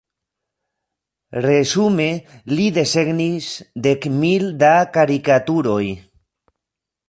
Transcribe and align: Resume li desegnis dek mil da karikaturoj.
Resume 1.45 2.07
li 2.55 2.65
desegnis 2.79 3.53
dek 3.89 4.09
mil 4.17 4.51
da 4.65 4.73
karikaturoj. 4.99 5.87